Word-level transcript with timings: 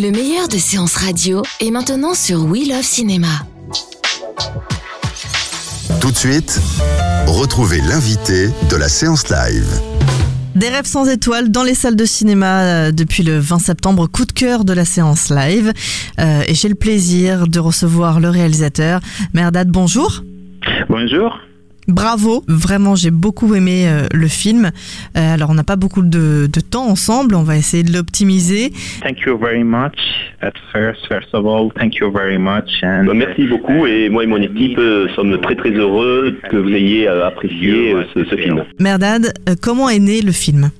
Le 0.00 0.12
meilleur 0.12 0.46
de 0.46 0.58
séances 0.58 0.94
radio 0.94 1.42
est 1.60 1.72
maintenant 1.72 2.14
sur 2.14 2.44
We 2.44 2.68
Love 2.68 2.82
Cinéma. 2.82 3.26
Tout 6.00 6.12
de 6.12 6.16
suite, 6.16 6.60
retrouvez 7.26 7.80
l'invité 7.80 8.46
de 8.70 8.76
la 8.76 8.88
séance 8.88 9.28
live. 9.28 9.66
Des 10.54 10.68
rêves 10.68 10.84
sans 10.84 11.08
étoiles 11.08 11.50
dans 11.50 11.64
les 11.64 11.74
salles 11.74 11.96
de 11.96 12.04
cinéma 12.04 12.60
euh, 12.62 12.92
depuis 12.92 13.24
le 13.24 13.40
20 13.40 13.58
septembre, 13.58 14.06
coup 14.06 14.24
de 14.24 14.30
cœur 14.30 14.64
de 14.64 14.72
la 14.72 14.84
séance 14.84 15.30
live. 15.30 15.72
Euh, 16.20 16.42
et 16.46 16.54
j'ai 16.54 16.68
le 16.68 16.76
plaisir 16.76 17.48
de 17.48 17.58
recevoir 17.58 18.20
le 18.20 18.28
réalisateur. 18.28 19.00
Merdad, 19.34 19.68
bonjour. 19.68 20.22
Bonjour. 20.88 21.40
Bravo, 21.88 22.44
vraiment 22.48 22.94
j'ai 22.94 23.10
beaucoup 23.10 23.54
aimé 23.54 23.88
euh, 23.88 24.06
le 24.12 24.28
film. 24.28 24.66
Euh, 25.16 25.34
alors 25.34 25.48
on 25.50 25.54
n'a 25.54 25.64
pas 25.64 25.76
beaucoup 25.76 26.02
de, 26.02 26.46
de 26.46 26.60
temps 26.60 26.86
ensemble, 26.86 27.34
on 27.34 27.42
va 27.42 27.56
essayer 27.56 27.82
de 27.82 27.92
l'optimiser. 27.92 28.70
Thank 29.02 29.20
you 29.26 29.38
very 29.38 29.64
much. 29.64 29.96
At 30.42 30.52
first, 30.72 31.06
first 31.08 31.28
of 31.32 31.46
all, 31.46 31.70
thank 31.74 31.96
you 31.96 32.12
very 32.12 32.38
much. 32.38 32.82
And 32.82 33.04
Bah, 33.06 33.14
merci 33.14 33.46
beaucoup 33.46 33.86
et 33.86 34.08
moi 34.10 34.24
et 34.24 34.26
mon 34.26 34.36
équipe 34.42 34.78
euh, 34.78 35.08
sommes 35.16 35.40
très 35.40 35.56
très 35.56 35.70
heureux 35.70 36.36
que 36.50 36.56
vous 36.56 36.68
ayez 36.72 37.08
euh, 37.08 37.26
apprécié 37.26 37.94
euh, 37.94 38.04
ce, 38.14 38.24
ce 38.24 38.36
film. 38.36 38.64
Merdad, 38.78 39.32
euh, 39.48 39.54
comment 39.60 39.88
est 39.88 39.98
né 39.98 40.20
le 40.20 40.32
film? 40.32 40.70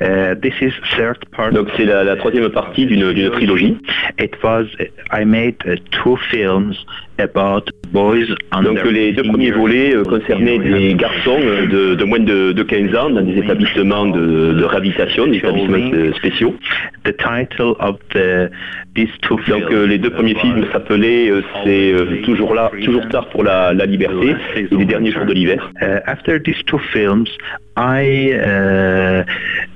Uh, 0.00 0.34
this 0.42 0.52
is 0.60 0.72
third 0.96 1.18
part. 1.36 1.52
Donc 1.52 1.68
c'est 1.76 1.84
la, 1.84 2.04
la 2.04 2.16
troisième 2.16 2.48
partie 2.50 2.84
d'une 2.84 3.12
d'une 3.12 3.30
trilogie. 3.30 3.78
It 4.18 4.32
was 4.42 4.66
I 5.12 5.24
made 5.24 5.54
uh, 5.66 5.76
two 5.90 6.16
films 6.30 6.74
about 7.18 7.70
boys 7.92 8.26
under 8.52 8.74
Donc 8.74 8.92
les 8.92 9.12
deux 9.12 9.22
premiers 9.22 9.50
volets 9.50 9.94
concernaient 10.08 10.58
des 10.58 10.94
garçons 10.94 11.38
de, 11.38 11.94
de 11.94 12.04
moins 12.04 12.20
de, 12.20 12.52
de 12.52 12.62
15 12.62 12.96
ans 12.96 13.10
dans 13.10 13.22
des 13.22 13.38
établissements 13.38 14.06
de, 14.06 14.52
de 14.52 14.64
réhabilitation, 14.64 15.26
des 15.26 15.38
établissements 15.38 16.14
spéciaux. 16.16 16.54
The 17.04 17.16
title 17.16 17.74
of 17.80 17.98
the 18.10 18.50
these 18.94 19.10
two 19.22 19.38
films. 19.38 19.60
Donc 19.60 19.70
les 19.70 19.98
deux 19.98 20.10
premiers 20.10 20.34
films 20.36 20.64
s'appelaient 20.72 21.30
euh, 21.30 21.42
C'est 21.64 21.92
euh, 21.92 22.22
toujours 22.24 22.54
là, 22.54 22.70
toujours 22.84 23.08
tard 23.08 23.28
pour 23.28 23.42
la, 23.42 23.72
la 23.72 23.86
liberté 23.86 24.34
et 24.56 24.68
les 24.70 24.84
derniers 24.84 25.12
jours 25.12 25.26
de 25.26 25.32
l'hiver. 25.32 25.70
Uh, 25.80 26.00
after 26.06 26.40
these 26.40 26.62
two 26.66 26.78
films, 26.92 27.26
I 27.76 28.32
uh, 28.32 29.24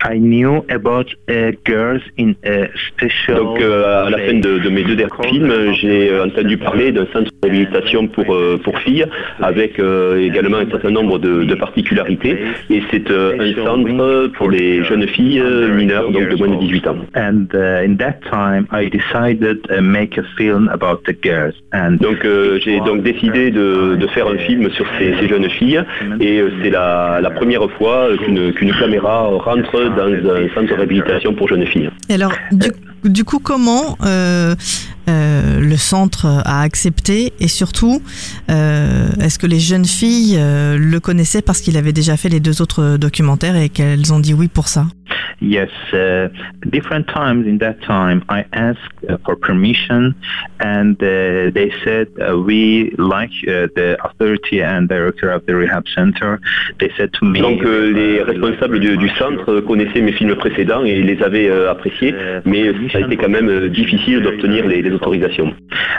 I 0.04 0.18
knew 0.18 0.64
about 0.70 1.06
uh, 1.28 1.52
girls 1.64 2.02
in 2.18 2.34
a 2.44 2.68
special. 2.88 3.36
Donc 3.36 3.60
euh, 3.60 4.06
à 4.06 4.10
la 4.10 4.18
fin 4.18 4.34
de, 4.34 4.58
de 4.58 4.68
mes 4.68 4.84
deux 4.84 4.96
derniers 4.96 5.28
films, 5.28 5.52
j'ai 5.80 6.10
euh, 6.10 6.24
entendu 6.26 6.56
parler 6.56 6.92
d'un 6.92 7.06
centre 7.12 7.30
de 7.30 7.48
réhabilitation 7.48 8.06
pour, 8.08 8.32
euh, 8.34 8.60
pour 8.62 8.78
filles 8.78 9.06
avec 9.40 9.78
euh, 9.78 10.20
également 10.20 10.58
un 10.58 10.70
certain 10.70 10.90
nombre 10.90 11.18
de, 11.18 11.44
de 11.44 11.54
particularités. 11.54 12.38
Et 12.70 12.82
c'est 12.90 13.10
un 13.10 13.54
centre 13.64 14.28
pour 14.36 14.50
les 14.50 14.84
jeunes 14.84 15.06
filles 15.08 15.42
mineures, 15.74 16.10
donc 16.10 16.28
de 16.28 16.36
moins 16.36 16.56
de 16.56 16.60
18 16.60 16.86
ans. 16.86 16.96
And 17.16 17.46
uh, 17.54 17.84
in 17.84 17.96
that 17.96 18.20
time, 18.30 18.66
I 18.72 18.88
decided 18.88 19.62
to 19.68 19.80
make 19.82 20.16
a 20.18 20.22
film 20.36 20.68
about 20.68 21.02
the 21.06 21.16
girls. 21.22 21.54
And 21.72 21.98
Donc 22.00 22.24
j'ai 22.60 22.80
donc 22.80 23.02
décidé 23.02 23.50
de, 23.50 23.96
de 23.96 24.06
faire 24.08 24.28
un 24.28 24.38
film 24.38 24.70
sur 24.70 24.86
ces, 24.98 25.14
ces 25.20 25.28
jeunes 25.28 25.48
filles 25.50 25.82
et 26.20 26.42
c'est 26.62 26.70
la, 26.70 27.18
la 27.20 27.30
première 27.30 27.68
fois 27.72 28.08
qu'une 28.24 28.52
qu'une 28.52 28.72
caméra 28.72 29.22
rentre 29.24 29.87
dans 29.90 30.30
un 30.30 30.48
centre 30.54 30.68
de 30.68 30.74
réhabilitation 30.74 31.34
pour 31.34 31.48
jeunes 31.48 31.66
filles. 31.66 31.90
Alors, 32.10 32.32
du, 32.52 32.70
du 33.04 33.24
coup, 33.24 33.38
comment 33.38 33.96
euh, 34.04 34.54
euh, 35.08 35.60
le 35.60 35.76
centre 35.76 36.26
a 36.26 36.62
accepté 36.62 37.32
et 37.40 37.48
surtout, 37.48 38.02
euh, 38.50 39.08
est-ce 39.20 39.38
que 39.38 39.46
les 39.46 39.60
jeunes 39.60 39.84
filles 39.84 40.38
le 40.38 40.98
connaissaient 40.98 41.42
parce 41.42 41.60
qu'il 41.60 41.76
avait 41.76 41.92
déjà 41.92 42.16
fait 42.16 42.28
les 42.28 42.40
deux 42.40 42.60
autres 42.62 42.96
documentaires 42.96 43.56
et 43.56 43.68
qu'elles 43.68 44.12
ont 44.12 44.20
dit 44.20 44.34
oui 44.34 44.48
pour 44.48 44.68
ça? 44.68 44.86
Yes, 45.40 45.70
uh, 45.92 46.28
different 46.70 47.08
times 47.08 47.46
in 47.46 47.58
that 47.58 47.80
time, 47.82 48.24
I 48.28 48.44
asked 48.52 49.04
uh, 49.08 49.18
for 49.24 49.36
permission, 49.36 50.14
and 50.60 50.96
uh, 51.02 51.50
they 51.50 51.72
said 51.84 52.08
uh, 52.20 52.38
we 52.38 52.94
like 52.98 53.30
uh, 53.42 53.68
the 53.74 53.96
authority 54.04 54.62
and 54.62 54.88
director 54.88 55.30
of 55.30 55.46
the 55.46 55.54
rehab 55.54 55.84
center. 55.94 56.40
They 56.80 56.90
said 56.96 57.12
to 57.14 57.24
me. 57.24 57.40
Donc 57.40 57.62
euh, 57.64 57.92
les 57.92 58.22
responsables 58.22 58.80
du, 58.80 58.96
du 58.96 59.08
centre 59.10 59.60
connaissaient 59.60 60.00
mes 60.00 60.12
films 60.12 60.36
précédents 60.36 60.84
et 60.84 61.02
les 61.02 61.22
avaient 61.22 61.48
euh, 61.48 61.70
appréciés, 61.70 62.14
mais 62.44 62.72
ça 62.92 62.98
a 62.98 63.00
été 63.02 63.16
quand 63.16 63.28
même 63.28 63.48
euh, 63.48 63.68
difficile 63.68 64.22
d'obtenir 64.22 64.66
les, 64.66 64.82
les 64.82 64.90
autorisations. 64.90 65.54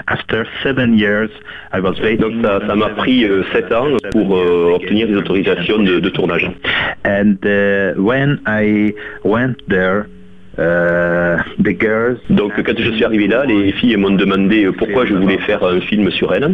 After 0.10 0.48
seven 0.64 0.98
years, 0.98 1.30
I 1.72 1.80
was 1.80 2.00
waiting. 2.02 2.22
Donc 2.22 2.44
ça 2.44 2.60
ça 2.66 2.76
m'a 2.76 2.90
pris 2.90 3.26
euh, 3.26 3.44
sept 3.54 3.72
ans 3.72 3.88
pour 4.12 4.38
euh, 4.38 4.74
obtenir 4.76 5.08
les 5.08 5.16
autorisations 5.16 5.84
de, 5.84 6.00
de 6.00 6.10
tournage. 6.10 6.50
And 7.06 7.38
uh, 7.46 7.94
when 8.02 8.42
I 8.48 8.94
went 9.24 9.58
there, 9.68 10.08
the 11.64 11.74
girls 11.80 12.18
Donc 12.30 12.52
quand 12.66 12.78
je 12.78 12.92
suis 12.92 13.04
arrivé 13.04 13.28
là, 13.28 13.44
les 13.46 13.72
filles 13.74 13.96
m'ont 13.98 14.12
demandé 14.12 14.66
euh, 14.66 14.72
pourquoi 14.72 15.06
je 15.06 15.14
voulais 15.14 15.38
faire 15.40 15.64
un 15.64 15.80
film 15.82 16.10
sur 16.12 16.34
elles. 16.34 16.50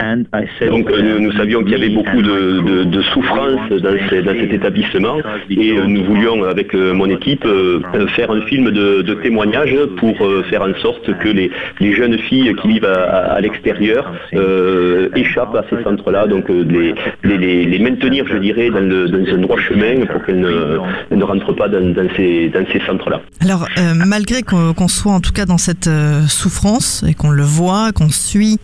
and 0.00 0.22
I 0.34 0.44
said, 0.58 0.70
Donc 0.70 0.90
euh, 0.90 1.00
nous, 1.02 1.20
nous 1.20 1.32
savions 1.32 1.60
qu'il 1.62 1.72
y 1.72 1.74
avait 1.74 1.88
beaucoup 2.00 2.22
de, 2.22 2.60
de, 2.68 2.84
de 2.84 3.02
souffrance 3.12 3.60
dans, 3.70 3.96
ces- 4.08 4.22
dans 4.22 4.34
cet 4.42 4.52
établissement 4.52 5.16
et 5.50 5.72
euh, 5.72 5.84
nous 5.86 6.04
voulions 6.04 6.44
avec 6.44 6.74
euh, 6.74 6.92
mon 6.94 7.08
équipe 7.18 7.44
euh, 7.44 7.80
euh, 7.94 8.06
faire 8.08 8.30
un 8.30 8.42
film 8.42 8.70
de, 8.70 9.02
de 9.02 9.14
témoignage 9.14 9.74
pour 9.96 10.16
euh, 10.24 10.42
faire 10.50 10.62
en 10.62 10.74
sorte 10.80 11.06
que 11.18 11.28
les, 11.28 11.50
les 11.80 11.92
jeunes 11.92 12.18
filles 12.18 12.54
qui 12.60 12.68
vivent 12.68 12.84
à, 12.86 13.02
à- 13.02 13.32
à 13.36 13.40
l'extérieur 13.40 14.12
euh, 14.34 15.08
échappent 15.16 15.54
à 15.54 15.64
ces 15.70 15.82
centres-là, 15.82 16.26
donc 16.26 16.48
euh, 16.50 16.64
les, 16.68 16.94
les, 17.28 17.38
les- 17.38 17.64
les 17.64 17.78
maintenir, 17.78 18.24
je 18.26 18.38
dirais, 18.38 18.70
dans, 18.70 18.80
le, 18.94 19.08
dans 19.08 19.34
un 19.34 19.38
droit 19.38 19.58
chemin 19.58 20.06
pour 20.06 20.24
qu'elles 20.24 20.40
ne, 20.40 21.22
rentrent 21.24 21.52
pas 21.54 21.68
dans, 21.68 21.92
dans 21.98 22.08
ces, 22.16 22.48
dans 22.48 22.64
ces 22.72 22.80
centres-là. 22.80 23.20
Alors, 23.42 23.66
euh, 23.78 23.94
malgré 23.94 24.42
qu'on 24.42 24.88
soit 24.88 25.12
en 25.12 25.20
tout 25.20 25.32
cas 25.32 25.46
dans 25.46 25.56
cette 25.56 25.86
euh, 25.86 26.26
souffrance 26.26 27.02
et 27.08 27.14
qu'on 27.14 27.30
le 27.30 27.42
voit, 27.42 27.90
qu'on 27.90 28.10
suit 28.10 28.58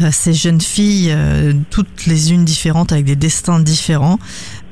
euh, 0.00 0.08
ces 0.10 0.32
jeunes 0.32 0.60
filles, 0.60 1.12
euh, 1.12 1.52
toutes 1.70 2.06
les 2.06 2.32
unes 2.32 2.44
différentes 2.44 2.90
avec 2.90 3.04
des 3.04 3.14
destins 3.14 3.60
différents, 3.60 4.18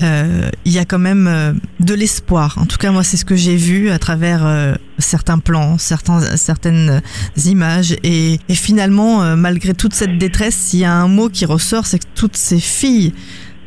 euh, 0.02 0.50
il 0.64 0.72
y 0.72 0.80
a 0.80 0.84
quand 0.84 0.98
même 0.98 1.28
euh, 1.28 1.52
de 1.78 1.94
l'espoir. 1.94 2.58
En 2.58 2.66
tout 2.66 2.76
cas, 2.76 2.90
moi, 2.90 3.04
c'est 3.04 3.16
ce 3.16 3.24
que 3.24 3.36
j'ai 3.36 3.54
vu 3.54 3.90
à 3.90 4.00
travers 4.00 4.76
certains 4.98 5.38
plans, 5.38 5.78
certains, 5.78 6.20
certaines 6.36 7.00
images. 7.44 7.94
Et, 8.02 8.40
et 8.48 8.54
finalement, 8.56 9.36
malgré 9.36 9.74
toute 9.74 9.94
cette 9.94 10.18
détresse, 10.18 10.56
s'il 10.56 10.80
y 10.80 10.84
a 10.84 10.92
un 10.92 11.08
mot 11.08 11.28
qui 11.28 11.44
ressort, 11.44 11.86
c'est 11.86 12.00
que 12.00 12.08
toutes 12.16 12.36
ces 12.36 12.58
filles 12.58 13.12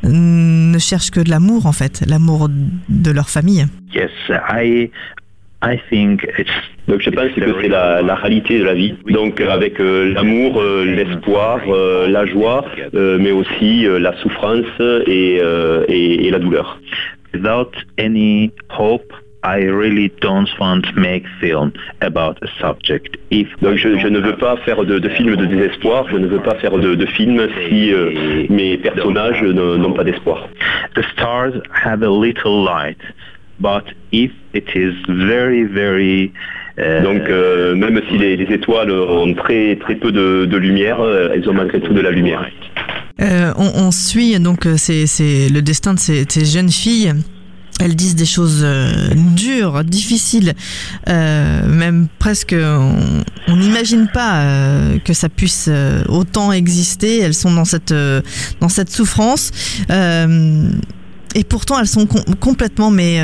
ne 0.03 0.77
cherchent 0.77 1.11
que 1.11 1.21
de 1.21 1.29
l'amour, 1.29 1.65
en 1.65 1.71
fait, 1.71 2.03
l'amour 2.05 2.49
de 2.49 3.11
leur 3.11 3.29
famille. 3.29 3.65
yes, 3.93 4.11
I, 4.29 4.91
Donc 5.61 7.01
je 7.01 7.09
pense 7.09 7.31
que 7.33 7.61
c'est 7.61 7.67
la, 7.67 8.01
la 8.01 8.15
réalité 8.15 8.59
de 8.59 8.63
la 8.63 8.73
vie. 8.73 8.95
Donc 9.07 9.41
avec 9.41 9.79
euh, 9.79 10.13
l'amour, 10.13 10.61
euh, 10.61 10.85
l'espoir, 10.85 11.59
euh, 11.67 12.07
la 12.07 12.25
joie, 12.25 12.63
mais 12.93 13.31
aussi 13.31 13.85
la 13.85 14.15
souffrance 14.17 14.65
et, 15.07 15.41
et, 15.87 16.27
et 16.27 16.31
la 16.31 16.39
douleur. 16.39 16.79
without 17.33 17.71
any 17.97 18.51
hope. 18.69 19.13
I 19.41 19.59
really 19.59 20.09
don't 20.19 20.49
want 20.59 20.81
to 20.81 20.99
make 20.99 21.23
film 21.39 21.71
about 22.01 22.39
a 22.41 22.47
subject. 22.59 23.15
If 23.31 23.47
Donc 23.61 23.77
je, 23.77 23.97
je 23.97 24.09
ne 24.09 24.19
veux 24.19 24.35
pas 24.35 24.57
faire 24.65 24.83
de, 24.83 24.99
de 24.99 25.07
film 25.07 25.37
de 25.37 25.45
désespoir, 25.45 26.07
je 26.11 26.17
ne 26.17 26.27
veux 26.27 26.41
pas 26.41 26.55
faire 26.55 26.77
de, 26.77 26.93
de 26.93 27.05
film 27.05 27.47
si 27.69 27.93
mes 28.49 28.77
personnages 28.77 29.41
n'ont 29.43 29.93
pas 29.93 30.03
d'espoir. 30.03 30.49
the 30.95 31.03
stars 31.13 31.53
have 31.71 32.03
a 32.03 32.09
little 32.09 32.63
light, 32.65 32.97
but 33.59 33.83
if 34.11 34.31
it 34.53 34.65
is 34.75 34.93
very, 35.07 35.63
very 35.63 36.31
uh, 36.77 37.03
Donc 37.03 37.23
euh, 37.29 37.75
même 37.75 38.01
si 38.09 38.17
les, 38.17 38.35
les 38.37 38.53
étoiles 38.53 38.91
ont 38.91 39.33
très 39.33 39.75
très 39.77 39.95
peu 39.95 40.11
de, 40.11 40.45
de 40.45 40.57
lumière, 40.57 40.99
euh, 41.01 41.29
elles 41.33 41.47
ont 41.49 41.53
malgré 41.53 41.79
tout 41.81 41.93
de 41.93 42.01
la 42.01 42.11
lumière. 42.11 42.45
Euh, 43.21 43.53
on, 43.57 43.71
on 43.75 43.91
suit 43.91 44.39
donc 44.39 44.65
euh, 44.65 44.75
c'est 44.77 45.05
c'est 45.05 45.49
le 45.49 45.61
destin 45.61 45.93
de 45.93 45.99
ces, 45.99 46.25
ces 46.27 46.45
jeunes 46.45 46.71
filles. 46.71 47.13
Elles 47.81 47.95
disent 47.95 48.15
des 48.15 48.25
choses 48.25 48.61
euh, 48.65 48.91
dures, 49.37 49.85
difficiles, 49.85 50.53
euh, 51.07 51.65
même 51.65 52.07
presque. 52.19 52.53
On 52.53 53.55
n'imagine 53.55 54.09
pas 54.13 54.41
euh, 54.41 54.99
que 54.99 55.13
ça 55.13 55.29
puisse 55.29 55.67
euh, 55.69 56.03
autant 56.09 56.51
exister. 56.51 57.19
Elles 57.19 57.33
sont 57.33 57.53
dans 57.53 57.63
cette 57.63 57.93
euh, 57.93 58.19
dans 58.59 58.67
cette 58.67 58.89
souffrance. 58.89 59.51
Euh, 61.39 61.41
et 61.41 61.43
pourtant 61.43 61.79
elles 61.79 61.87
sont 61.87 62.07
complètement 62.39 62.91
mais 62.91 63.21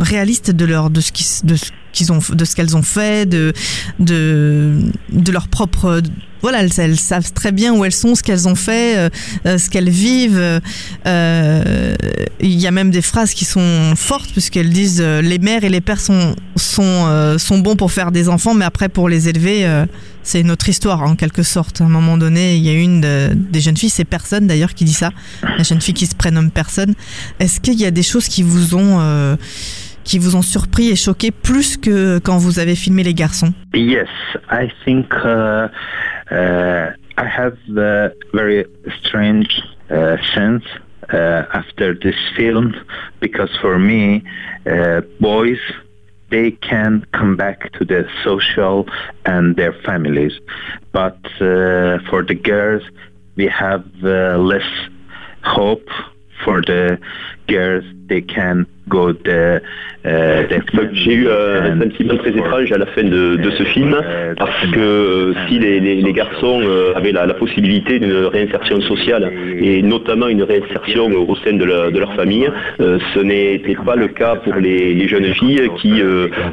réalistes 0.00 0.50
de 0.50 0.64
leur 0.64 0.90
de 0.90 1.00
ce 1.00 1.12
qui 1.12 1.24
de 1.44 1.56
ce 1.56 1.70
qu'ils 1.94 2.12
ont 2.12 2.18
de 2.30 2.44
ce 2.44 2.54
qu'elles 2.54 2.76
ont 2.76 2.82
fait 2.82 3.26
de 3.26 3.52
de 3.98 4.78
de 5.10 5.32
leur 5.32 5.48
propre 5.48 6.02
voilà, 6.44 6.62
elles, 6.62 6.98
savent 6.98 7.32
très 7.32 7.52
bien 7.52 7.72
où 7.72 7.86
elles 7.86 7.94
sont, 7.94 8.14
ce 8.14 8.22
qu'elles 8.22 8.46
ont 8.46 8.54
fait, 8.54 8.98
euh, 8.98 9.08
euh, 9.46 9.56
ce 9.56 9.70
qu'elles 9.70 9.88
vivent. 9.88 10.60
Euh, 11.06 11.94
il 12.38 12.60
y 12.60 12.66
a 12.66 12.70
même 12.70 12.90
des 12.90 13.00
phrases 13.00 13.32
qui 13.32 13.46
sont 13.46 13.94
fortes 13.96 14.30
puisqu'elles 14.30 14.68
disent 14.68 15.00
les 15.00 15.38
mères 15.38 15.64
et 15.64 15.70
les 15.70 15.80
pères 15.80 16.02
sont 16.02 16.36
sont 16.56 17.38
sont 17.38 17.58
bons 17.60 17.76
pour 17.76 17.90
faire 17.92 18.12
des 18.12 18.28
enfants, 18.28 18.52
mais 18.52 18.66
après 18.66 18.90
pour 18.90 19.08
les 19.08 19.30
élever, 19.30 19.66
c'est 20.22 20.42
notre 20.42 20.68
histoire 20.68 21.02
en 21.02 21.16
quelque 21.16 21.42
sorte. 21.42 21.80
À 21.80 21.84
un 21.84 21.88
moment 21.88 22.18
donné, 22.18 22.56
il 22.56 22.62
y 22.62 22.68
a 22.68 22.74
une 22.74 23.00
des 23.00 23.60
jeunes 23.62 23.78
filles, 23.78 23.88
c'est 23.88 24.04
personne 24.04 24.46
d'ailleurs 24.46 24.74
qui 24.74 24.84
dit 24.84 24.92
ça, 24.92 25.12
la 25.42 25.62
jeune 25.62 25.80
fille 25.80 25.94
qui 25.94 26.06
se 26.06 26.14
prénomme 26.14 26.50
personne. 26.50 26.94
Est-ce 27.40 27.58
qu'il 27.58 27.80
y 27.80 27.86
a 27.86 27.90
des 27.90 28.02
choses 28.02 28.28
qui 28.28 28.42
vous 28.42 28.74
ont 28.74 29.36
qui 30.04 30.18
vous 30.18 30.36
ont 30.36 30.42
surpris 30.42 30.90
et 30.90 30.96
choqué 30.96 31.30
plus 31.30 31.76
que 31.76 32.18
quand 32.18 32.36
vous 32.36 32.58
avez 32.58 32.74
filmé 32.74 33.02
les 33.02 33.14
garçons 33.14 33.52
Yes, 33.74 34.08
I 34.50 34.68
think 34.84 35.12
uh, 35.24 35.68
Uh, 36.30 36.90
I 37.18 37.26
have 37.26 37.58
a 37.76 38.12
very 38.32 38.64
strange 39.00 39.60
uh, 39.90 40.16
sense 40.34 40.64
uh, 41.12 41.44
after 41.52 41.94
this 41.94 42.16
film 42.36 42.74
because 43.20 43.50
for 43.60 43.78
me, 43.78 44.24
boys 45.20 45.58
they 46.30 46.52
can 46.52 47.06
come 47.12 47.36
back 47.36 47.70
to 47.74 47.84
the 47.84 48.08
social 48.24 48.88
and 49.26 49.54
their 49.56 49.72
families. 49.84 50.32
But 50.92 51.18
uh, 51.40 51.98
for 52.08 52.24
the 52.26 52.34
girls, 52.34 52.82
we 53.36 53.46
have 53.46 53.84
uh, 54.02 54.38
less 54.38 54.68
hope 55.44 55.86
for 56.44 56.60
the 56.62 56.98
girls. 57.48 57.84
They 58.08 58.20
can 58.20 58.66
Euh, 60.06 60.42
J'ai 60.92 61.14
eu 61.14 61.26
euh, 61.26 61.72
un 61.72 61.80
sentiment 61.80 62.16
très 62.16 62.30
étrange 62.30 62.70
à 62.72 62.78
la 62.78 62.86
fin 62.86 63.04
de, 63.04 63.38
ce 63.56 63.62
film 63.62 63.96
parce 64.36 64.66
que 64.72 64.78
euh, 64.78 65.34
si 65.48 65.58
les, 65.58 66.12
garçons 66.12 66.60
avaient 66.94 67.12
la, 67.12 67.26
possibilité 67.34 67.98
d'une 67.98 68.26
réinsertion 68.26 68.80
sociale 68.82 69.32
et 69.58 69.82
notamment 69.82 70.28
une 70.28 70.42
réinsertion 70.42 71.06
au 71.06 71.34
sein 71.36 71.54
de, 71.54 71.64
leur 71.64 72.14
famille, 72.14 72.48
ce 72.78 73.18
n'était 73.18 73.76
pas 73.76 73.96
le 73.96 74.08
cas 74.08 74.36
pour 74.36 74.54
les, 74.54 75.08
jeunes 75.08 75.32
filles 75.34 75.68
qui 75.78 76.02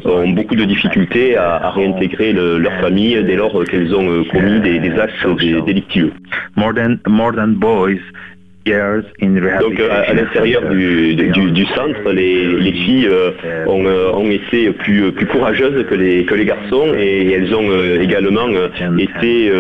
ont 0.06 0.30
beaucoup 0.30 0.56
de 0.56 0.66
difficultés 0.66 1.38
à, 1.38 1.70
réintégrer 1.72 2.34
leur 2.34 2.74
famille 2.82 3.22
dès 3.24 3.36
lors 3.36 3.64
qu'elles 3.66 3.94
ont 3.94 4.24
commis 4.26 4.60
des, 4.62 4.92
actes 5.00 5.28
délictueux. 5.66 6.12
More 6.56 6.74
than, 6.74 6.98
more 7.08 7.34
than 7.34 7.50
boys, 7.60 8.00
donc 8.66 9.80
à, 9.80 10.14
l'intérieur 10.14 10.70
du, 10.70 11.66
centre, 11.76 12.12
les, 12.12 12.72
filles 12.72 13.08
euh, 13.08 13.32
euh, 13.44 14.12
ont, 14.12 14.30
été 14.30 14.72
plus, 14.72 15.12
plus 15.12 15.26
courageuses 15.26 15.86
que 15.88 15.96
les, 15.96 16.26
que 16.26 16.36
les 16.36 16.46
garçons 16.46 16.94
et 16.96 17.32
elles 17.32 17.54
ont 17.56 17.70
euh, 17.70 18.02
également 18.02 18.48
été 18.98 19.52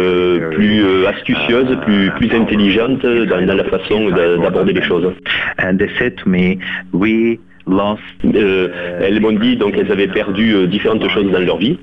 plus 0.51 1.05
astucieuses, 1.07 1.77
plus, 1.85 2.11
plus 2.11 2.31
intelligentes 2.35 3.05
dans, 3.05 3.45
dans 3.45 3.55
la 3.55 3.65
façon 3.65 4.09
d'aborder 4.09 4.73
les 4.73 4.83
choses. 4.83 5.11
And 5.57 5.77
they 5.77 5.89
said 5.97 6.15
to 6.17 6.29
me, 6.29 6.57
we 6.93 7.39
euh, 7.69 8.99
elles 9.01 9.19
m'ont 9.19 9.31
dit 9.31 9.55
donc 9.55 9.75
elles 9.77 9.91
avaient 9.91 10.07
perdu 10.07 10.53
euh, 10.53 10.67
différentes 10.67 11.07
choses 11.09 11.31
dans 11.31 11.39
leur 11.39 11.57
vie. 11.57 11.79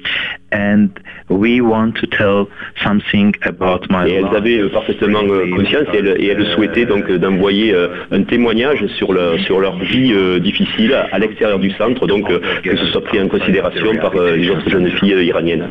And 0.52 0.88
we 1.28 1.60
want 1.60 1.92
to 2.00 2.06
tell 2.06 2.46
something 2.82 3.34
about 3.42 3.86
my 3.90 4.08
et 4.08 4.14
elles 4.14 4.34
avaient 4.34 4.60
euh, 4.60 4.70
parfaitement 4.70 5.20
conscience 5.54 5.86
et 5.92 6.26
elles, 6.26 6.46
souhaitaient 6.54 6.86
donc 6.86 7.10
d'envoyer 7.10 7.74
un 8.10 8.22
témoignage 8.22 8.86
sur, 8.96 9.12
le, 9.12 9.38
sur 9.38 9.60
leur 9.60 9.78
vie 9.78 10.14
difficile 10.40 10.94
à 10.94 11.18
l'extérieur 11.18 11.58
du 11.58 11.70
centre, 11.72 12.06
donc 12.06 12.28
que 12.62 12.76
ce 12.76 12.86
soit 12.86 13.04
pris 13.04 13.20
en 13.20 13.28
considération 13.28 13.94
par 13.96 14.14
les 14.14 14.48
autres 14.48 14.68
jeunes 14.70 14.90
filles 14.92 15.24
iraniennes. 15.24 15.68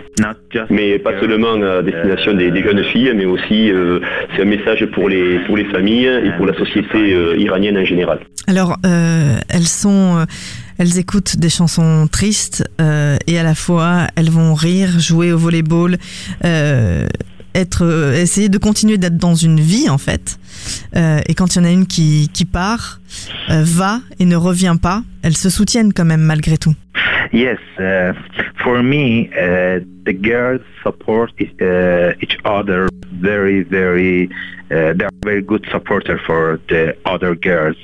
Mais 0.69 0.99
pas 0.99 1.19
seulement 1.19 1.53
à 1.53 1.81
destination 1.81 2.33
des, 2.33 2.61
jeunes 2.61 2.83
filles, 2.83 3.13
mais 3.15 3.25
aussi 3.25 3.71
c'est 4.35 4.43
un 4.43 4.45
message 4.45 4.85
pour 4.87 5.09
les, 5.09 5.39
pour 5.39 5.57
les 5.57 5.65
familles 5.65 6.11
et 6.23 6.31
pour 6.37 6.45
la 6.45 6.53
société 6.53 7.15
iranienne 7.37 7.77
en 7.77 7.85
général. 7.85 8.19
Alors, 8.47 8.77
elles 9.49 9.67
sont 9.67 10.17
euh, 10.17 10.25
elles 10.77 10.97
écoutent 10.97 11.37
des 11.37 11.49
chansons 11.49 12.07
tristes 12.11 12.63
euh, 12.81 13.17
et 13.27 13.37
à 13.39 13.43
la 13.43 13.55
fois 13.55 14.07
elles 14.15 14.29
vont 14.29 14.53
rire, 14.53 14.99
jouer 14.99 15.31
au 15.31 15.37
volleyball, 15.37 15.97
euh, 16.45 17.07
être, 17.55 18.13
essayer 18.15 18.49
de 18.49 18.57
continuer 18.57 18.97
d'être 18.97 19.17
dans 19.17 19.35
une 19.35 19.59
vie 19.59 19.89
en 19.89 19.97
fait. 19.97 20.37
et 20.95 21.33
quand 21.33 21.55
il 21.55 21.59
y 21.59 21.61
en 21.61 21.65
a 21.65 21.71
une 21.71 21.87
qui, 21.87 22.29
qui 22.31 22.45
part, 22.45 22.99
va 23.49 24.01
et 24.19 24.25
ne 24.25 24.35
revient 24.35 24.75
pas, 24.79 25.03
elles 25.23 25.37
se 25.37 25.49
soutiennent 25.49 25.93
quand 25.93 26.05
même 26.05 26.21
malgré 26.21 26.57
tout. 26.57 26.75
Yes, 27.33 27.59
uh, 27.77 28.13
for 28.63 28.81
me, 28.83 29.29
uh, 29.33 29.79
the 30.05 30.13
girls 30.13 30.61
support 30.83 31.31
uh, 31.39 32.13
each 32.21 32.37
other 32.45 32.89
very, 33.13 33.63
very. 33.63 34.29
They 34.69 35.03
are 35.03 35.09
very 35.23 35.41
good 35.41 35.65
supporter 35.71 36.19
for 36.25 36.59
the 36.67 36.95
other 37.05 37.35
girls. 37.35 37.77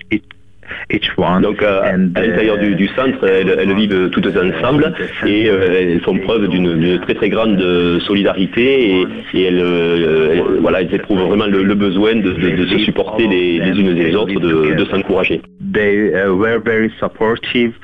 Donc 1.42 1.62
euh, 1.62 1.82
à, 1.82 1.98
l'intérieur 1.98 2.58
du, 2.58 2.88
centre, 2.90 3.26
elles, 3.28 3.74
vivent 3.74 4.10
toutes 4.12 4.28
ensemble 4.28 4.94
et 5.26 5.50
euh, 5.50 5.80
elles 5.80 6.02
font 6.02 6.18
preuve 6.18 6.48
d'une 6.48 7.00
très 7.02 7.16
très 7.16 7.30
grande 7.30 7.60
solidarité 8.02 9.06
et, 9.34 9.44
elles, 9.44 9.62
euh, 9.62 10.42
voilà, 10.62 10.82
elles 10.82 10.94
éprouvent 10.94 11.22
vraiment 11.22 11.46
le, 11.46 11.76
besoin 11.76 12.16
de, 12.16 12.34
se 12.68 12.78
supporter 12.80 13.28
les, 13.28 13.58
unes 13.58 13.98
et 13.98 14.04
les 14.04 14.16
autres, 14.16 14.40
de, 14.40 14.86
s'encourager. 14.86 15.42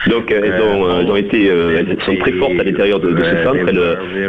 Donc 0.07 0.31
elles 0.31 0.61
ont, 0.61 1.15
été, 1.15 1.45
elles 1.45 1.97
sont 2.05 2.15
très 2.17 2.31
fortes 2.33 2.59
à 2.59 2.63
l'intérieur 2.63 2.99
de, 2.99 3.15
ce 3.17 3.43
centre, 3.43 3.67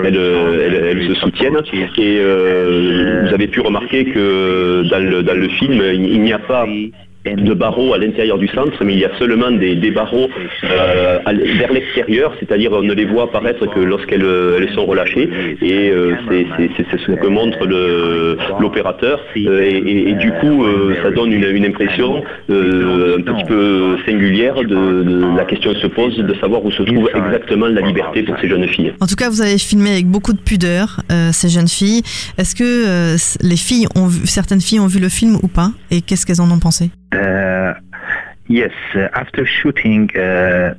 elles, 0.05 1.09
se 1.09 1.15
soutiennent. 1.15 1.59
et 1.99 2.21
vous 3.27 3.35
avez 3.35 3.49
pu 3.49 3.61
remarquer 3.61 4.05
que 4.07 4.83
dans 4.89 5.11
le, 5.11 5.23
dans 5.23 5.37
le 5.37 5.49
film, 5.49 5.83
il 5.93 6.21
n'y 6.23 6.33
a 6.33 6.39
pas 6.39 6.67
de 7.25 7.53
barreaux 7.53 7.93
à 7.93 7.99
l'intérieur 7.99 8.39
du 8.39 8.49
centre, 8.49 8.83
mais 8.83 8.95
il 8.95 9.01
y 9.01 9.05
a 9.05 9.11
seulement 9.19 9.51
des, 9.51 9.91
barreaux 9.91 10.29
euh, 10.65 11.19
vers 11.59 11.73
l'extérieur, 11.73 12.33
c'est-à-dire 12.41 12.73
on 12.73 12.83
ne 12.83 12.95
les 12.95 13.05
voit 13.05 13.25
apparaître 13.25 13.67
que 13.67 13.81
lorsqu'elles 13.81 14.25
euh, 14.25 14.67
sont 14.75 14.87
relâchées, 14.87 15.29
et 15.61 15.91
euh, 15.91 16.15
c'est 16.29 16.99
ce 16.99 17.13
que 17.13 17.27
montre 17.27 17.67
l'opérateur, 18.59 19.21
et, 19.37 20.15
du 20.15 20.33
coup 20.41 20.65
ça 21.03 21.11
donne 21.11 21.33
une, 21.33 21.65
impression 21.65 22.23
un 22.49 23.21
petit 23.21 23.45
peu 23.47 23.97
singulière 24.07 24.55
de, 24.55 25.37
la 25.37 25.45
question 25.45 25.75
se 25.75 25.87
pose 25.87 26.17
de 26.17 26.35
savoir 26.35 26.65
où 26.65 26.71
se 26.71 26.83
trouve 26.83 27.11
exactement 27.15 27.67
la 27.67 27.83
liberté 27.83 28.23
pour 28.23 28.39
ces 28.41 28.49
jeunes 28.49 28.67
filles. 28.67 28.93
En 29.01 29.07
tout 29.07 29.15
cas, 29.15 29.29
vous 29.29 29.43
avez 29.43 29.59
filmé 29.59 29.91
avec 29.91 30.07
beaucoup 30.07 30.33
de 30.33 30.41
pudeur 30.41 31.01
ces 31.33 31.49
jeunes 31.49 31.69
filles. 31.69 32.03
Est-ce 32.39 32.55
que 32.55 33.17
les 33.47 33.57
filles 33.57 33.87
ont 33.95 34.07
vu, 34.07 34.27
certaines 34.27 34.61
filles 34.61 34.81
ont 34.81 34.87
vu 34.87 35.01
le 35.01 35.09
film 35.09 35.37
ou 35.43 35.49
pas, 35.49 35.71
et 35.91 36.01
qu'est-ce 36.01 36.25
qu'elles 36.25 36.41
en 36.41 36.51
ont 36.51 36.59
pensé? 36.59 36.91
Yes, 38.49 38.73
uh, 38.95 39.09
after 39.13 39.47
shooting. 39.47 40.11
Uh, 40.17 40.75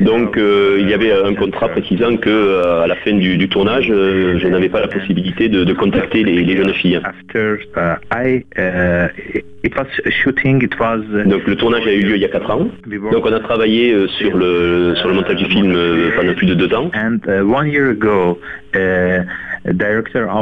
Donc 0.00 0.36
euh, 0.36 0.78
il 0.80 0.88
y 0.88 0.94
avait 0.94 1.12
un 1.12 1.34
contrat 1.34 1.68
précisant 1.68 2.16
que 2.16 2.28
euh, 2.28 2.82
à 2.82 2.86
la 2.86 2.96
fin 2.96 3.14
du, 3.14 3.48
tournage, 3.48 3.90
euh, 3.90 4.38
je 4.38 4.48
n'avais 4.48 4.68
pas 4.68 4.80
la 4.80 4.88
possibilité 4.88 5.48
de, 5.48 5.72
contacter 5.72 6.22
les, 6.22 6.56
jeunes 6.56 6.72
filles. 6.74 7.00
Donc 11.26 11.46
le 11.46 11.56
tournage 11.56 11.86
a 11.86 11.92
eu 11.92 12.02
lieu 12.02 12.16
il 12.16 12.22
y 12.22 12.24
a 12.24 12.28
4 12.28 12.50
ans. 12.50 12.68
Donc 13.12 13.26
on 13.26 13.32
a 13.32 13.40
travaillé 13.40 13.94
sur 14.18 14.36
le 14.36 14.94
sur 14.96 15.08
le 15.08 15.14
montage 15.14 15.36
du 15.36 15.46
film 15.46 15.74
pendant 16.16 16.34
plus 16.34 16.46
de 16.46 16.54
deux 16.54 16.74
ans. 16.74 16.90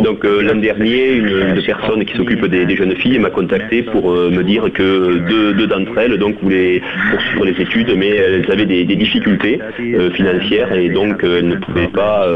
Donc 0.02 0.24
euh, 0.24 0.42
l'an 0.42 0.60
dernier, 0.60 1.12
une, 1.14 1.60
personne 1.66 2.04
qui 2.04 2.16
s'occupe 2.16 2.46
des, 2.46 2.76
jeunes 2.76 2.94
filles 2.94 3.18
m'a 3.18 3.30
contacté 3.30 3.82
pour 3.82 4.12
euh, 4.12 4.30
me 4.30 4.44
dire 4.44 4.72
que 4.72 5.18
deux, 5.18 5.66
d'entre 5.66 5.98
elles 5.98 6.16
donc 6.18 6.40
voulaient 6.40 6.80
poursuivre 7.10 7.44
les 7.46 7.60
études, 7.60 7.94
mais 7.96 8.10
elles 8.10 8.50
avaient 8.50 8.66
des, 8.66 8.84
difficultés 8.84 9.60
euh, 9.80 10.10
financières 10.12 10.72
et 10.72 10.88
donc 10.88 11.22
elles 11.24 11.48
ne 11.48 11.56
pouvaient 11.56 11.88
pas 11.88 12.26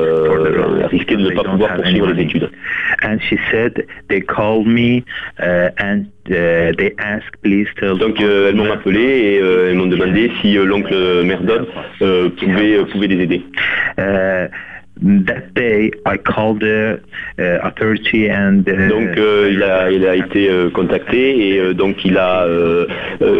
risquer 0.89 1.17
de 1.17 1.23
ne 1.23 1.31
pas 1.31 1.45
pouvoir 1.45 1.77
poursuivre 1.77 2.11
les 2.11 2.23
études. 2.23 2.51
Donc 7.99 8.21
elles 8.21 8.57
m'ont 8.57 8.73
appelé 8.73 9.01
et 9.01 9.37
elles 9.37 9.77
m'ont 9.77 9.87
demandé 9.87 10.33
si 10.41 10.55
l'oncle 10.55 10.95
Merdon 11.25 11.67
pouvait, 12.39 12.79
pouvait 12.91 13.07
les 13.07 13.23
aider. 13.23 13.43
That 15.00 15.54
day 15.54 15.90
I 16.06 16.16
called 16.16 16.61
the 16.61 17.00
uh, 17.38 17.66
authority 17.66 18.28
and 18.30 18.68
uh, 18.68 18.88
Donc 18.88 19.16
euh, 19.16 19.50
il, 19.50 19.62
a, 19.62 19.90
il 19.90 20.06
a 20.06 20.14
été 20.16 20.49
euh, 20.49 20.70
contacté 20.70 21.49
et 21.56 21.75
donc 21.75 22.04
il 22.04 22.16
a, 22.18 22.44
euh, 22.44 22.87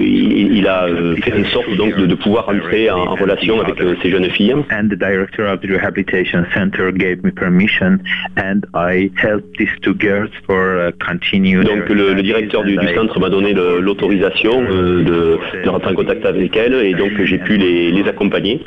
il, 0.00 0.56
il 0.56 0.66
a 0.66 0.87
fait 1.23 1.32
en 1.35 1.44
sorte 1.50 1.71
donc 1.76 1.94
de, 1.97 2.06
de 2.06 2.14
pouvoir 2.14 2.49
entrer 2.49 2.90
en, 2.90 3.00
en 3.00 3.14
relation 3.14 3.61
avec 3.61 3.80
euh, 3.80 3.94
ces 4.02 4.11
jeunes 4.11 4.30
filles. 4.30 4.54
and 4.71 4.88
the 4.88 4.97
director 4.99 5.44
of 5.47 5.61
the 5.61 5.68
rehabilitation 5.71 6.44
center 6.54 6.90
gave 6.90 7.23
me 7.23 7.30
permission 7.30 7.99
and 8.37 8.62
I 8.75 9.11
helped 9.16 9.56
these 9.59 9.71
two 9.82 9.94
girls 9.94 10.30
for 10.47 10.90
continue 11.06 11.62
Donc 11.64 11.88
le, 11.88 12.14
le 12.14 12.23
directeur 12.23 12.64
du, 12.64 12.76
du 12.76 12.88
centre 12.94 13.21
m'a 13.21 13.28
donné 13.28 13.52
l'autorisation 13.54 14.62
euh, 14.71 15.02
de, 15.04 15.38
de 15.64 15.68
rentrer 15.68 15.90
en 15.92 15.94
contact 15.94 16.25
avec 16.25 16.56
elles 16.56 16.75
et 16.75 16.94
donc 16.94 17.12
j'ai 17.25 17.38
pu 17.38 17.56
les, 17.56 17.92
les 17.92 18.09
accompagner. 18.09 18.61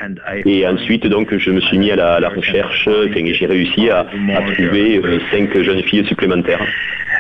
Et 0.45 0.65
ensuite 0.67 1.07
donc 1.07 1.35
je 1.35 1.51
me 1.51 1.59
suis 1.61 1.77
mis 1.77 1.91
à 1.91 1.95
la, 1.95 2.13
à 2.13 2.19
la 2.19 2.29
recherche 2.29 2.75
j'ai 2.84 3.46
réussi 3.46 3.89
à, 3.89 4.00
à 4.01 4.41
trouver 4.53 5.01
euh, 5.03 5.20
cinq 5.32 5.58
jeunes 5.62 5.84
filles 5.84 6.05
supplémentaires. 6.05 6.62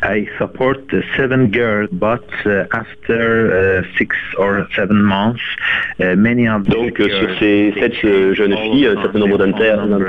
I 0.03 0.27
support 0.37 0.81
seven 1.15 1.51
girls, 1.51 1.87
but 1.91 2.21
after 2.71 3.83
six 3.97 4.09
or 4.37 4.67
seven 4.75 5.01
months, 5.01 5.41
many 5.99 6.47
of 6.47 6.63
these 6.65 6.73
Donc 6.75 6.97
sur 6.97 7.29
ces 7.39 7.73
sept 7.79 7.93
euh, 8.03 8.33
jeunes 8.33 8.57
filles, 8.57 8.87
un 8.87 9.01
certain 9.01 9.19
nombre 9.19 9.37
d'entre 9.37 9.61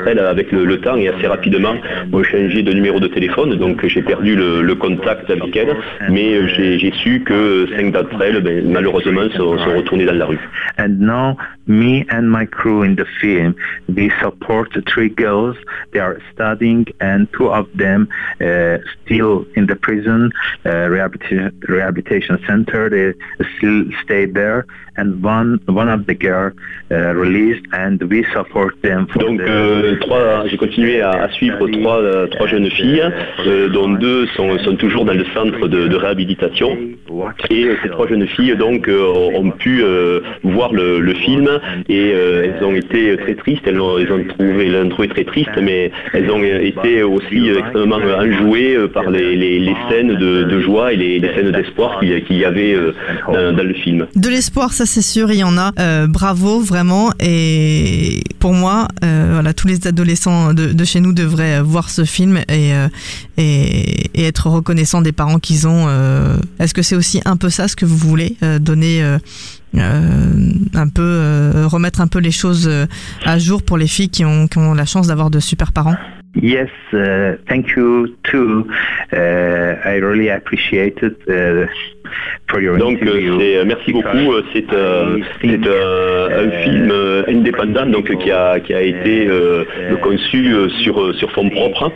elles, 0.06 0.18
avec 0.18 0.50
le, 0.50 0.64
le 0.64 0.80
temps 0.80 0.96
et 0.96 1.08
assez 1.08 1.26
rapidement 1.26 1.74
ont 2.12 2.22
changé 2.24 2.62
de 2.62 2.72
numéro 2.72 2.98
de 2.98 3.06
téléphone, 3.06 3.54
donc 3.56 3.86
j'ai 3.86 4.02
perdu 4.02 4.34
le, 4.34 4.62
le 4.62 4.74
contact 4.74 5.30
avec 5.30 5.56
elles, 5.56 5.76
mais 6.10 6.34
euh, 6.34 6.48
j'ai 6.48 6.78
j'ai 6.78 6.92
su 6.92 7.20
que 7.20 7.66
cinq 7.76 7.92
d'entre 7.92 8.20
elles 8.22 8.40
ben, 8.42 8.68
malheureusement 8.68 9.28
sont, 9.36 9.56
sont 9.58 9.76
retournées 9.76 10.04
dans 10.04 10.18
la 10.18 10.26
rue. 10.26 10.40
And 10.78 10.98
now, 10.98 11.36
me 11.66 12.04
and 12.10 12.30
my 12.30 12.46
crew 12.46 12.82
in 12.82 12.96
the 12.96 13.06
film, 13.20 13.56
we 13.88 14.10
support 14.20 14.72
three 14.92 15.08
girls. 15.08 15.56
They 15.92 15.98
are 16.00 16.20
studying, 16.32 16.86
and 17.00 17.28
two 17.32 17.50
of 17.50 17.66
them 17.74 18.08
uh, 18.40 18.78
still 19.04 19.46
in 19.54 19.66
the 19.66 19.76
prison 19.76 20.32
uh, 20.64 20.88
rehabilitation, 20.88 21.58
rehabilitation 21.68 22.38
center. 22.46 22.88
They 22.90 23.46
still 23.58 23.84
stay 24.04 24.26
there, 24.26 24.66
and 24.96 25.22
one 25.22 25.60
one 25.66 25.88
of 25.88 26.06
the 26.06 26.14
girl 26.14 26.52
uh, 26.90 26.94
released, 27.14 27.66
and 27.72 28.00
we 28.10 28.24
support 28.32 28.80
them. 28.82 29.06
For 29.08 29.18
Donc 29.18 29.38
the, 29.38 29.48
euh, 29.48 29.96
trois, 30.00 30.46
j'ai 30.48 30.56
continué 30.56 31.00
à, 31.00 31.10
à 31.10 31.28
suivre 31.30 31.66
trois, 31.68 31.98
euh, 32.00 32.26
trois 32.28 32.46
jeunes 32.46 32.70
filles, 32.70 33.02
euh, 33.46 33.68
dont 33.68 33.90
deux 33.90 34.26
sont, 34.28 34.58
sont 34.58 34.76
toujours 34.76 35.04
dans 35.04 35.14
le 35.14 35.24
centre 35.34 35.66
de, 35.68 35.88
de 35.88 35.96
réhabilitation. 35.96 36.76
Et 37.50 37.68
ces 37.82 37.88
trois 37.88 38.06
jeunes 38.06 38.26
filles 38.28 38.56
donc 38.56 38.88
ont 38.88 39.50
pu 39.50 39.82
voir 40.42 40.72
le, 40.72 41.00
le 41.00 41.14
film 41.14 41.48
et 41.88 42.12
euh, 42.14 42.44
elles 42.44 42.64
ont 42.64 42.74
été 42.74 43.16
très 43.16 43.34
tristes. 43.34 43.62
Elles 43.66 43.80
ont 43.80 43.96
trouvé, 44.28 45.08
très 45.08 45.24
triste, 45.24 45.50
mais 45.62 45.90
elles 46.12 46.30
ont 46.30 46.42
été 46.42 47.02
aussi 47.02 47.50
euh, 47.50 47.60
extrêmement 47.60 47.96
enjouées 47.96 48.76
euh, 48.76 48.88
par 48.88 49.10
les, 49.10 49.74
scènes 49.90 50.14
de, 50.14 50.60
joie 50.60 50.92
et 50.92 50.96
les, 50.96 51.20
scènes 51.34 51.52
d'espoir 51.52 52.00
qu'il 52.00 52.36
y 52.36 52.44
avait 52.44 52.76
dans, 53.32 53.62
le 53.62 53.74
film. 53.74 54.06
De 54.14 54.28
l'espoir, 54.28 54.72
ça 54.72 54.86
c'est 54.86 55.02
sûr, 55.02 55.30
il 55.30 55.38
y 55.38 55.44
en 55.44 55.56
a. 55.58 55.72
Bravo, 56.06 56.60
vraiment. 56.60 57.10
Et 57.20 58.20
pour 58.38 58.52
moi, 58.52 58.88
tous 59.56 59.68
les 59.68 59.86
adolescents 59.86 60.52
de, 60.54 60.84
chez 60.84 61.00
nous 61.00 61.12
devraient 61.12 61.60
voir 61.62 61.90
ce 61.90 62.04
film 62.04 62.38
et, 62.48 62.72
et, 63.38 64.26
être 64.26 64.48
reconnaissants 64.48 65.02
des 65.02 65.12
parents 65.12 65.38
qu'ils 65.38 65.68
ont. 65.68 65.88
Est-ce 66.58 66.74
que 66.74 66.82
c'est 66.82 66.96
aussi 66.96 67.20
un 67.24 67.36
peu 67.36 67.50
ça 67.50 67.68
ce 67.68 67.76
que 67.76 67.84
vous 67.84 67.96
voulez 67.96 68.36
donner 68.60 69.02
un 69.78 70.88
peu 70.88 71.02
euh, 71.02 71.66
remettre 71.66 72.00
un 72.00 72.06
peu 72.06 72.18
les 72.18 72.30
choses 72.30 72.68
euh, 72.68 72.86
à 73.24 73.38
jour 73.38 73.62
pour 73.62 73.78
les 73.78 73.86
filles 73.86 74.10
qui 74.10 74.24
ont, 74.24 74.46
qui 74.46 74.58
ont 74.58 74.74
la 74.74 74.84
chance 74.84 75.08
d'avoir 75.08 75.30
de 75.30 75.40
super 75.40 75.72
parents 75.72 75.96
Yes, 76.42 76.68
uh, 76.92 77.38
thank 77.48 77.70
you 77.76 78.08
too. 78.24 78.68
Uh, 79.10 79.80
I 79.86 80.00
really 80.00 80.28
appreciate 80.28 80.98
it 81.02 81.16
uh, 81.28 81.66
Donc 82.78 83.02
euh, 83.02 83.36
c'est 83.38 83.64
merci 83.64 83.92
beaucoup. 83.92 84.32
Euh, 84.32 84.42
C'est 84.52 84.72
euh, 84.72 85.18
euh, 85.44 86.46
un 86.46 86.50
film 86.64 86.90
euh, 86.92 87.22
indépendant 87.28 87.86
donc 87.86 88.06
qui 88.22 88.30
a 88.30 88.60
qui 88.60 88.72
a 88.74 88.82
été 88.82 89.26
euh, 89.28 89.64
conçu 90.02 90.54
euh, 90.54 90.68
sur 90.82 91.00
euh, 91.02 91.12
sur 91.14 91.30
fond 91.32 91.48
propre. 91.50 91.92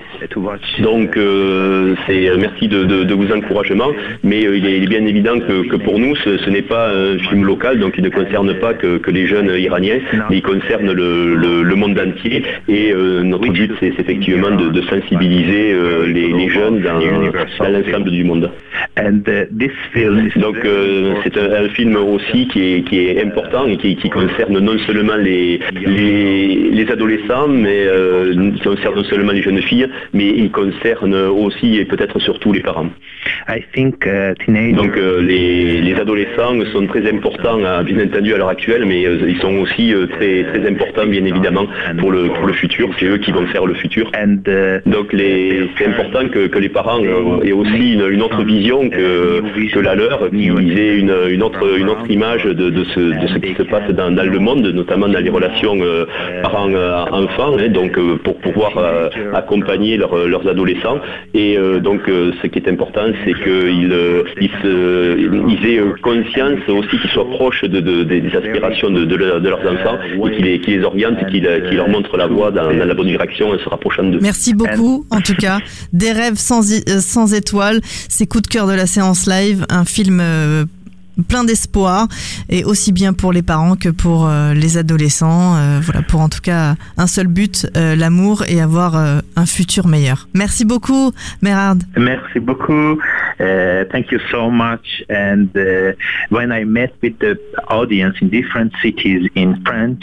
Donc 0.83 1.17
euh, 1.17 1.95
c'est 2.07 2.31
merci 2.39 2.69
de, 2.69 2.85
de, 2.85 3.05
de 3.05 3.15
vos 3.15 3.33
encouragements, 3.33 3.93
mais 4.23 4.45
euh, 4.47 4.57
il, 4.57 4.67
est, 4.67 4.77
il 4.79 4.85
est 4.85 4.89
bien 4.89 5.07
évident 5.07 5.39
que, 5.39 5.69
que 5.69 5.77
pour 5.77 5.99
nous 5.99 6.17
ce, 6.17 6.37
ce 6.39 6.51
n'est 6.51 6.63
pas 6.63 6.91
un 6.91 7.19
film 7.19 7.45
local, 7.45 7.79
donc 7.79 7.95
il 7.97 8.05
ne 8.05 8.09
concerne 8.11 8.53
pas 8.55 8.75
que, 8.75 8.99
que 8.99 9.11
les 9.11 9.27
jeunes 9.27 9.51
iraniens, 9.57 10.01
mais 10.29 10.37
il 10.39 10.43
concerne 10.43 10.91
le, 10.93 11.35
le, 11.35 11.63
le 11.63 11.75
monde 11.77 11.99
entier. 11.99 12.43
Et 12.69 12.93
euh, 12.93 13.23
notre 13.23 13.51
but 13.53 13.73
c'est 13.81 13.89
effectivement 13.99 14.51
de, 14.51 14.69
de 14.69 14.83
sensibiliser 14.83 15.73
euh, 15.73 16.07
les, 16.07 16.29
les 16.33 16.49
jeunes 16.49 16.81
dans, 16.81 16.99
dans 16.99 17.69
l'ensemble 17.71 18.11
du 18.11 18.25
monde. 18.25 18.51
And 18.97 19.23
uh, 19.29 19.47
this 19.57 19.73
film 19.93 20.00
is 20.00 20.00
Donc 20.37 20.57
euh, 20.65 21.15
c'est 21.23 21.37
un, 21.37 21.65
un 21.65 21.69
film 21.71 21.97
aussi 21.97 22.47
qui 22.49 22.75
est, 22.75 22.83
qui 22.83 22.99
est 23.07 23.23
important 23.23 23.67
et 23.67 23.77
qui, 23.77 23.97
qui 23.97 24.09
concerne 24.11 24.59
non 24.59 24.79
seulement 24.87 25.17
les, 25.17 25.61
les, 25.87 26.71
les 26.73 26.91
adolescents, 26.91 27.49
mais 27.49 27.85
euh, 27.87 28.35
qui 28.55 28.61
concerne 28.63 28.97
non 28.97 29.05
seulement 29.05 29.33
les 29.33 29.43
jeunes 29.43 29.63
filles, 29.63 29.89
mais 30.13 30.29
il 30.29 30.51
concerne 30.51 31.15
aussi 31.15 31.79
et 31.79 31.85
peut-être 31.85 32.19
surtout 32.21 32.53
les 32.53 32.61
parents. 32.61 32.91
Uh, 33.49 33.61
Donc 34.73 34.97
euh, 34.97 35.21
les, 35.21 35.81
les 35.81 35.95
adolescents 35.95 36.55
sont 36.73 36.87
très 36.87 37.09
importants, 37.11 37.59
bien 37.85 37.99
entendu 38.05 38.35
à 38.35 38.39
l'heure 38.39 38.49
actuelle, 38.49 38.85
mais 38.87 39.03
ils 39.03 39.39
sont 39.41 39.55
aussi 39.59 39.93
très, 40.15 40.45
très 40.45 40.67
importants, 40.69 41.07
bien 41.07 41.25
évidemment, 41.25 41.67
pour 41.99 42.11
le, 42.13 42.29
pour 42.29 42.47
le 42.47 42.53
futur. 42.55 42.89
C'est 42.99 43.07
eux 43.07 43.19
qui 43.19 43.33
vont 43.33 43.47
faire 43.47 43.67
le 43.67 43.75
futur. 43.75 44.11
uh, 44.15 44.81
Donc 44.87 45.09
c'est 45.13 45.87
important 45.87 46.29
que, 46.29 46.47
que 46.47 46.59
les 46.59 46.69
parents 46.69 47.01
aient 47.43 47.53
aussi 47.53 47.95
une, 47.95 48.07
une 48.11 48.23
autre 48.23 48.43
vision 48.43 48.89
que, 48.89 49.43
que 49.73 49.81
la 49.81 49.90
qu'ils 50.31 50.79
aient 50.79 50.97
une, 50.99 51.15
une 51.31 51.43
autre, 51.43 51.63
une 51.79 51.89
autre 51.89 52.09
image 52.11 52.45
de, 52.45 52.71
de 52.71 52.85
ce, 52.95 53.01
de 53.01 53.27
ce 53.29 53.39
qui 53.39 53.55
se 53.55 53.63
passe 53.63 53.91
dans, 53.91 54.11
dans 54.11 54.25
le 54.31 54.39
monde, 54.39 54.67
notamment 54.67 55.09
dans 55.09 55.19
les 55.21 55.31
relations 55.31 55.77
euh, 55.81 56.05
parents-enfants, 56.43 57.57
hein, 57.59 57.69
donc 57.69 57.97
euh, 57.99 58.17
pour 58.23 58.37
pouvoir 58.39 58.73
euh, 58.77 59.09
accompagner 59.35 59.97
leurs- 59.97 60.27
leurs 60.29 60.47
adolescents. 60.49 60.99
Et 61.35 61.57
euh, 61.57 61.81
donc 61.81 62.09
euh, 62.09 62.33
ce 62.43 62.47
qui 62.49 62.59
est 62.59 62.69
important, 62.69 63.07
c'est 63.25 63.35
qu'ils 63.35 63.93
euh, 63.93 64.25
ils 64.41 64.51
se- 64.63 65.17
ils 65.53 65.67
aient 65.71 65.79
euh, 65.81 65.95
conscience 66.03 66.61
aussi 66.69 66.99
qu'ils 67.01 67.11
soient 67.11 67.31
proches 67.31 67.63
de, 67.65 67.81
de- 67.81 68.05
des 68.05 68.23
aspirations 68.37 68.91
de, 68.91 69.05
de 69.05 69.17
leur- 69.17 69.41
de 69.41 69.49
leurs 69.49 69.61
enfants 69.61 69.99
et 70.27 70.31
qu'ils 70.37 70.45
les, 70.45 70.61
qu'ils 70.61 70.79
les 70.79 70.85
orientent 70.85 71.19
et 71.23 71.27
qu'ils 71.31 71.77
leur 71.77 71.89
montrent 71.89 72.17
la 72.17 72.27
voie 72.27 72.51
dans, 72.51 72.73
dans 72.73 72.85
la 72.85 72.95
bonne 72.95 73.07
direction 73.09 73.51
en 73.51 73.59
se 73.59 73.69
rapprochant 73.69 74.05
d'eux. 74.05 74.19
Merci 74.21 74.55
beaucoup, 74.55 75.05
en 75.11 75.21
tout 75.21 75.35
cas. 75.35 75.59
Des 75.93 76.13
rêves 76.13 76.37
sans, 76.37 76.73
euh, 76.73 76.99
sans 77.01 77.35
étoiles, 77.35 77.81
c'est 78.09 78.27
coup 78.27 78.41
de 78.41 78.47
cœur 78.47 78.67
de 78.67 78.75
la 78.75 78.87
séance 78.87 79.27
live, 79.27 79.67
un 79.71 79.85
film 79.85 80.19
euh, 80.21 80.67
plein 81.29 81.45
d'espoir, 81.45 82.09
et 82.49 82.65
aussi 82.65 82.93
bien 82.93 83.13
pour 83.13 83.33
les 83.33 83.43
parents 83.43 83.77
que 83.77 83.89
pour 83.89 84.27
euh, 84.27 84.55
les 84.55 84.77
adolescents. 84.77 85.57
euh, 85.57 85.81
voilà, 85.83 86.03
pour 86.03 86.21
en 86.21 86.29
tout 86.29 86.41
cas 86.41 86.77
un 86.97 87.07
seul 87.07 87.27
but, 87.27 87.67
l'amour 87.75 88.45
et 88.49 88.61
avoir 88.61 88.97
un 88.97 89.47
futur 89.47 89.87
meilleur. 89.87 90.29
Merci 90.35 90.65
beaucoup, 90.65 91.13
Mérard. 91.43 91.77
Merci 91.97 92.41
beaucoup. 92.41 92.99
Uh, 93.41 93.85
thank 93.91 94.11
you 94.13 94.21
so 94.31 94.51
much. 94.51 95.03
And 95.09 95.49
uh, 95.57 95.93
when 96.29 96.53
I 96.53 96.65
met 96.65 96.93
with 97.03 97.19
the 97.21 97.39
audience 97.69 98.17
in 98.21 98.29
different 98.29 98.73
cities 98.83 99.31
in 99.35 99.63
French, 99.65 100.03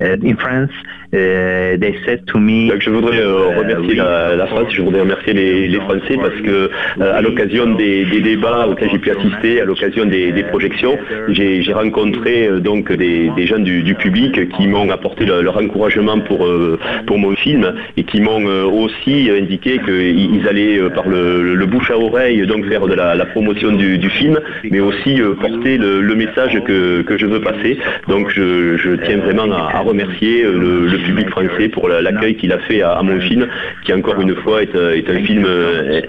uh, 0.00 0.14
in 0.30 0.36
France, 0.38 0.72
they 1.12 1.94
said 2.04 2.26
to 2.28 2.38
me, 2.38 2.68
Donc 2.70 2.80
je 2.82 2.90
voudrais 2.90 3.18
euh, 3.18 3.58
remercier 3.58 3.94
la, 3.94 4.36
la 4.36 4.46
France, 4.46 4.68
je 4.72 4.82
voudrais 4.82 5.00
remercier 5.00 5.32
les, 5.32 5.68
les 5.68 5.80
Français 5.80 6.16
parce 6.16 6.34
que 6.42 6.70
euh, 7.00 7.14
à 7.18 7.20
l'occasion 7.22 7.74
des, 7.74 8.04
des 8.04 8.20
débats 8.20 8.66
auxquels 8.68 8.90
j'ai 8.90 8.98
pu 8.98 9.10
assister, 9.10 9.60
à 9.60 9.64
l'occasion 9.64 10.04
des, 10.04 10.32
des 10.32 10.42
projections, 10.44 10.98
j'ai 11.28 11.72
rencontré 11.72 12.46
euh, 12.46 12.60
donc 12.60 12.92
des, 12.92 13.30
des 13.36 13.46
gens 13.46 13.58
du, 13.58 13.82
du 13.82 13.94
public 13.94 14.48
qui 14.50 14.66
m'ont 14.66 14.90
apporté 14.90 15.24
le- 15.24 15.42
leur 15.42 15.56
encouragement 15.56 16.18
pour 16.20 16.46
euh, 16.46 16.78
pour 17.06 17.18
mon 17.18 17.34
film 17.36 17.74
et 17.96 18.04
qui 18.04 18.20
m'ont 18.20 18.46
euh, 18.46 18.64
aussi 18.64 19.30
indiqué 19.30 19.78
qu'ils 19.84 20.34
ils 20.36 20.46
allaient 20.48 20.78
euh, 20.78 20.90
par 20.90 21.08
le, 21.08 21.54
le 21.54 21.66
bouche 21.66 21.90
à 21.90 21.98
oreille 21.98 22.46
donc 22.46 22.66
faire 22.66 22.77
de 22.86 22.94
la, 22.94 23.14
la 23.14 23.26
promotion 23.26 23.72
du, 23.72 23.98
du 23.98 24.10
film, 24.10 24.38
mais 24.70 24.80
aussi 24.80 25.20
euh, 25.20 25.34
porter 25.34 25.78
le, 25.78 26.00
le 26.02 26.14
message 26.14 26.60
que, 26.66 27.02
que 27.02 27.18
je 27.18 27.26
veux 27.26 27.40
passer. 27.40 27.78
Donc 28.08 28.30
je, 28.30 28.76
je 28.76 28.90
tiens 29.04 29.18
vraiment 29.18 29.50
à, 29.52 29.76
à 29.76 29.80
remercier 29.80 30.44
euh, 30.44 30.52
le, 30.58 30.86
le 30.86 30.98
public 30.98 31.28
français 31.30 31.68
pour 31.68 31.88
la- 31.88 32.00
l'accueil 32.02 32.36
qu'il 32.36 32.52
a 32.52 32.58
fait 32.60 32.82
à, 32.82 32.92
à 32.92 33.02
mon 33.02 33.18
film, 33.20 33.46
qui 33.84 33.92
encore 33.92 34.20
une 34.20 34.34
fois 34.36 34.62
est, 34.62 34.74
euh, 34.76 34.94
est 34.96 35.08
un 35.10 35.20
film 35.24 35.46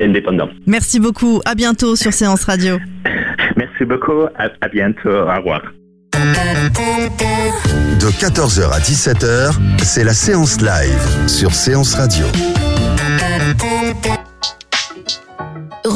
indépendant. 0.01 0.49
Merci 0.67 0.99
beaucoup. 0.99 1.41
À 1.45 1.55
bientôt 1.55 1.95
sur 1.95 2.13
Séance 2.13 2.43
Radio. 2.45 2.77
merci 3.55 3.85
beaucoup. 3.85 4.23
À, 4.37 4.49
à 4.61 4.67
bientôt. 4.67 5.09
Au 5.09 5.35
revoir. 5.37 5.61
De 7.99 8.07
14h 8.07 8.73
à 8.73 8.79
17h, 8.79 9.57
c'est 9.79 10.03
la 10.03 10.13
séance 10.13 10.59
live 10.61 11.27
sur 11.27 11.51
Séance 11.51 11.95
Radio. 11.95 12.25